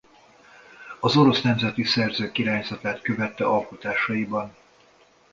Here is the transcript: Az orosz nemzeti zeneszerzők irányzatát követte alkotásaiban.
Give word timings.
Az 0.99 1.17
orosz 1.17 1.41
nemzeti 1.41 1.83
zeneszerzők 1.83 2.37
irányzatát 2.37 3.01
követte 3.01 3.45
alkotásaiban. 3.45 4.55